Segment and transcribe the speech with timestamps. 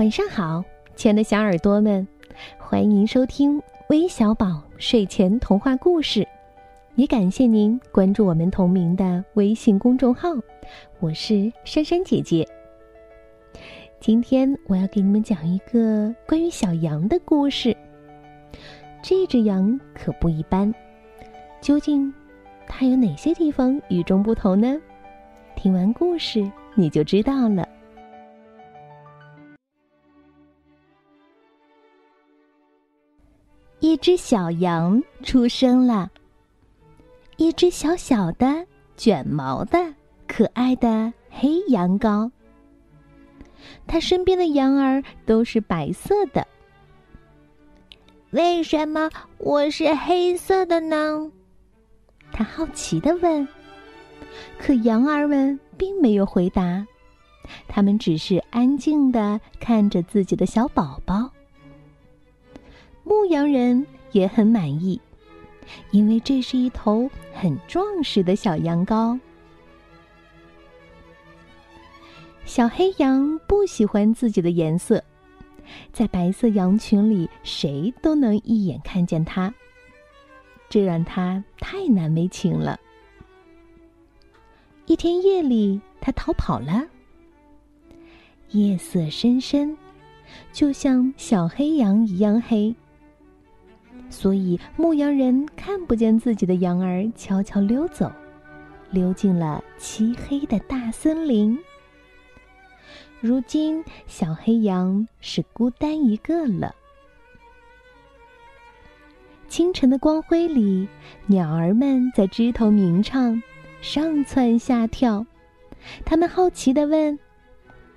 [0.00, 0.64] 晚上好，
[0.96, 2.08] 亲爱的小耳朵们，
[2.56, 6.26] 欢迎收听微小宝睡前童话故事，
[6.94, 10.30] 也感谢您关注我们同名的微信公众号。
[11.00, 12.48] 我是珊珊姐姐。
[14.00, 17.76] 今天我要给你们讲一个关于小羊的故事。
[19.02, 20.74] 这只羊可不一般，
[21.60, 22.10] 究竟
[22.66, 24.80] 它有哪些地方与众不同呢？
[25.56, 27.68] 听完故事你就知道了。
[33.90, 36.08] 一只小羊出生了，
[37.38, 38.64] 一只小小的、
[38.96, 39.92] 卷毛的、
[40.28, 42.30] 可爱的黑羊羔。
[43.88, 46.46] 它身边的羊儿都是白色的。
[48.30, 51.28] 为什么我是黑色的呢？
[52.30, 53.48] 他好奇的问。
[54.56, 56.86] 可羊儿们并没有回答，
[57.66, 61.28] 他们只是安静的看着自己的小宝宝。
[63.10, 65.00] 牧羊人也很满意，
[65.90, 69.18] 因为这是一头很壮实的小羊羔。
[72.44, 75.02] 小黑羊不喜欢自己的颜色，
[75.92, 79.52] 在白色羊群里，谁都能一眼看见它，
[80.68, 82.78] 这让它太难为情了。
[84.86, 86.86] 一天夜里，它逃跑了。
[88.50, 89.76] 夜色深深，
[90.52, 92.72] 就像小黑羊一样黑。
[94.10, 98.10] 所以，牧羊人看不见自己的羊儿悄悄溜走，
[98.90, 101.56] 溜进了漆黑的大森林。
[103.20, 106.74] 如今，小黑羊是孤单一个了。
[109.46, 110.88] 清晨的光辉里，
[111.26, 113.42] 鸟儿们在枝头鸣唱，
[113.80, 115.24] 上蹿下跳。
[116.04, 117.18] 他们好奇的问：“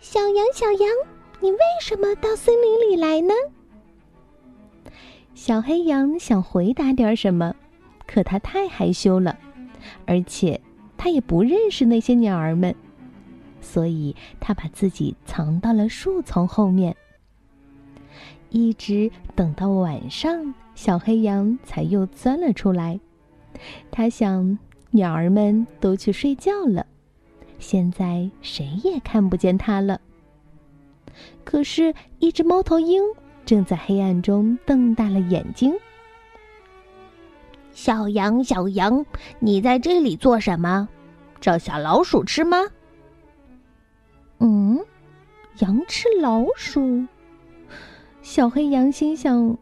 [0.00, 0.90] 小羊，小羊，
[1.40, 3.34] 你为什么到森林里来呢？”
[5.38, 7.54] 小黑羊想回答点什么，
[8.08, 9.38] 可它太害羞了，
[10.04, 10.60] 而且
[10.96, 12.74] 它也不认识那些鸟儿们，
[13.60, 16.96] 所以它把自己藏到了树丛后面。
[18.50, 22.98] 一直等到晚上，小黑羊才又钻了出来。
[23.92, 24.58] 它想，
[24.90, 26.84] 鸟儿们都去睡觉了，
[27.60, 30.00] 现在谁也看不见它了。
[31.44, 33.00] 可是，一只猫头鹰。
[33.48, 35.74] 正在黑暗中瞪大了眼睛。
[37.72, 39.06] 小羊，小羊，
[39.38, 40.86] 你在这里做什么？
[41.40, 42.58] 找小老鼠吃吗？
[44.40, 44.78] 嗯，
[45.60, 47.06] 羊吃老鼠。
[48.20, 49.56] 小黑羊心想：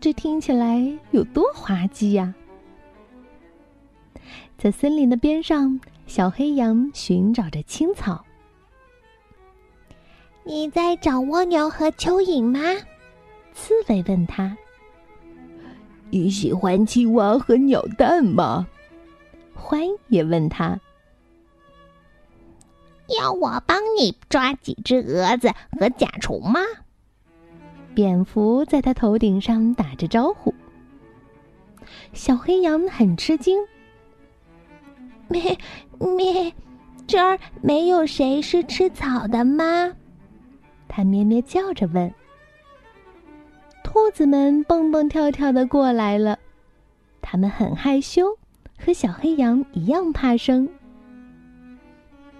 [0.00, 2.34] 这听起来有多滑稽呀！
[4.58, 8.24] 在森林的边上，小黑羊寻找着青草。
[10.42, 12.58] 你在找蜗牛和蚯蚓吗？
[13.52, 14.56] 刺猬问他
[16.10, 18.66] ：“你喜欢青蛙和鸟蛋吗？”
[19.54, 20.80] 獾也问他
[23.20, 26.60] ：“要我帮你抓几只蛾子和甲虫吗？”
[27.94, 30.54] 蝙蝠在他头顶上打着招呼。
[32.12, 33.58] 小黑羊很吃惊
[35.28, 35.58] ：“咩
[35.98, 36.52] 咩，
[37.06, 39.92] 这儿没有谁是吃草的吗？”
[40.88, 42.12] 他咩咩叫着问。
[43.92, 46.38] 兔子们蹦蹦跳跳的过来了，
[47.20, 48.38] 它们很害羞，
[48.78, 50.68] 和小黑羊一样怕生。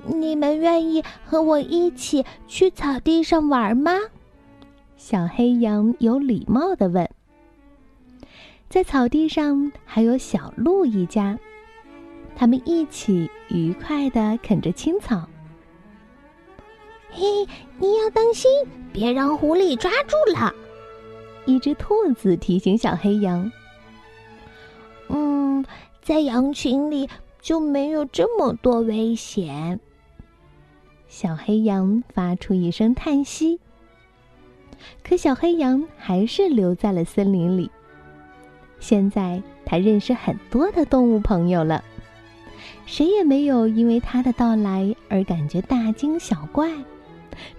[0.07, 3.99] 你们愿意和我一起去草地上玩吗？
[4.97, 7.11] 小黑羊有礼貌的问。
[8.69, 11.37] 在草地上还有小鹿一家，
[12.37, 15.29] 他们一起愉快的啃着青草。
[17.11, 17.45] 嘿，
[17.81, 18.49] 你要当心，
[18.93, 20.55] 别让狐狸抓住了。
[21.51, 23.51] 一只兔子提醒小黑羊
[25.11, 25.65] ：“嗯，
[26.01, 27.09] 在羊群里
[27.41, 29.81] 就没有这么多危险。”
[31.09, 33.59] 小黑羊发出一声叹息。
[35.03, 37.71] 可小黑羊还是留在了森林里。
[38.79, 41.83] 现在它认识很多的动物朋友了，
[42.87, 46.71] 谁也没有因为它的到来而感觉大惊小怪。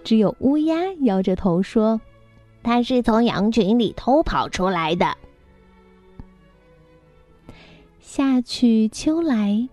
[0.03, 1.99] 只有乌鸦摇着头说。
[2.63, 5.17] 它是从羊群里偷跑出来的。
[7.99, 9.67] 夏去秋来，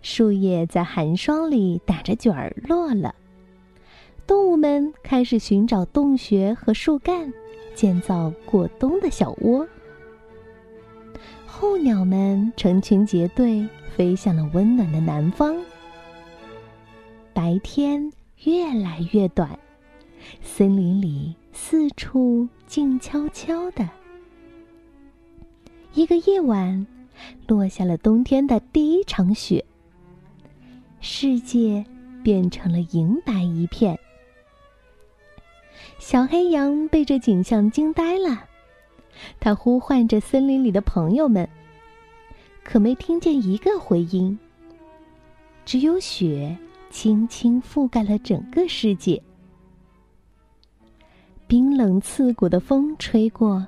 [0.00, 3.14] 树叶在寒霜里打着卷儿落了。
[4.26, 7.32] 动物们开始寻找洞穴和树干，
[7.74, 9.66] 建造过冬的小窝。
[11.44, 15.56] 候鸟们成群结队飞向了温暖的南方。
[17.34, 18.10] 白天
[18.44, 19.58] 越来越短。
[20.42, 23.88] 森林里四处静悄悄的。
[25.94, 26.86] 一个夜晚，
[27.46, 29.64] 落下了冬天的第一场雪，
[31.00, 31.84] 世界
[32.22, 33.98] 变成了银白一片。
[35.98, 38.46] 小黑羊被这景象惊呆了，
[39.40, 41.48] 它呼唤着森林里的朋友们，
[42.62, 44.38] 可没听见一个回音。
[45.64, 46.56] 只有雪
[46.90, 49.22] 轻轻覆盖了整个世界。
[51.50, 53.66] 冰冷刺骨的风吹过，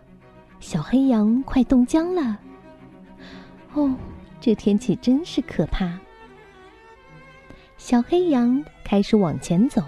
[0.61, 2.39] 小黑羊快冻僵了。
[3.75, 3.93] 哦，
[4.41, 5.99] 这天气真是可怕！
[7.77, 9.83] 小黑羊开始往前走。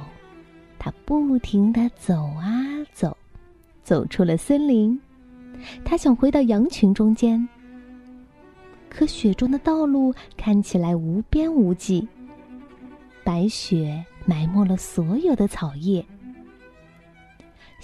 [0.77, 3.17] 它不停的走啊走，
[3.85, 5.01] 走出了森林。
[5.85, 7.49] 它想回到羊群中间，
[8.91, 12.09] 可雪中的道路看起来无边无际，
[13.23, 16.05] 白雪埋没了所有的草叶。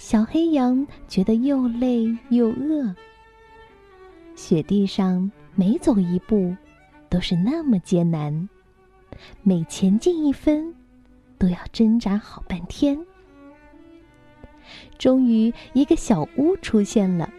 [0.01, 2.95] 小黑羊觉得又累又饿。
[4.35, 6.55] 雪地上每走一步，
[7.07, 8.49] 都是那么艰难，
[9.43, 10.73] 每前进一分。
[11.37, 12.99] 都要挣扎好半天。
[14.97, 17.31] 终于，一个小屋出现了。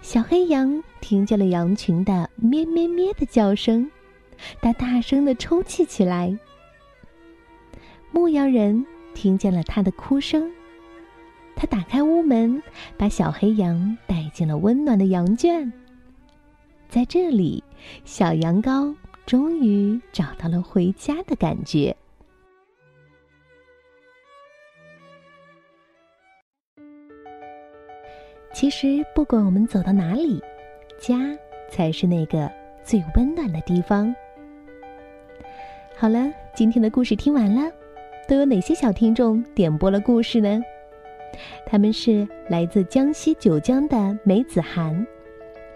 [0.00, 3.88] 小黑羊听见了羊群的咩咩咩的叫声，
[4.60, 6.36] 它大声的抽泣起来。
[8.10, 10.50] 牧羊人听见了它的哭声，
[11.54, 12.62] 他打开屋门，
[12.96, 15.72] 把小黑羊带进了温暖的羊圈。
[16.88, 17.62] 在这里，
[18.04, 18.94] 小羊羔
[19.24, 21.96] 终于找到了回家的感觉。
[28.52, 30.42] 其实，不管我们走到哪里，
[30.98, 31.16] 家
[31.70, 32.50] 才是那个
[32.84, 34.14] 最温暖的地方。
[35.96, 37.72] 好了，今天的故事听完了，
[38.28, 40.62] 都有哪些小听众点播了故事呢？
[41.66, 45.06] 他们是来自江西九江的梅子涵，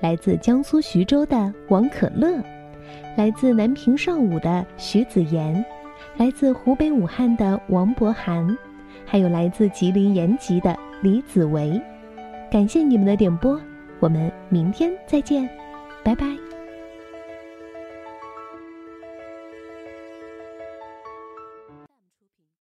[0.01, 2.43] 来自江苏徐州的王可乐，
[3.17, 5.65] 来自南平上武的徐子言，
[6.17, 8.57] 来自湖北武汉的王博涵，
[9.05, 11.81] 还有来自吉林延吉的李子维。
[12.51, 13.61] 感谢你们的点播，
[13.99, 15.49] 我们明天再见，
[16.05, 16.46] 拜拜。